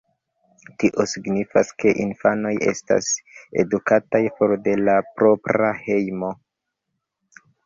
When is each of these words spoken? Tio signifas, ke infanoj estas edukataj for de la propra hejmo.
Tio 0.83 1.03
signifas, 1.09 1.67
ke 1.83 1.91
infanoj 2.05 2.53
estas 2.71 3.09
edukataj 3.65 4.23
for 4.39 4.55
de 4.69 4.75
la 4.89 4.97
propra 5.21 5.71
hejmo. 5.85 6.33